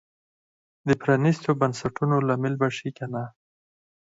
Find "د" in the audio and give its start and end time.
0.87-0.89